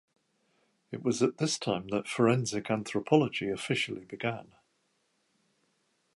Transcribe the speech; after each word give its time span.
It 0.91 1.03
was 1.03 1.21
at 1.21 1.37
this 1.37 1.59
time 1.59 1.89
that 1.89 2.07
forensic 2.07 2.71
anthropology 2.71 3.51
officially 3.51 4.03
began. 4.03 4.55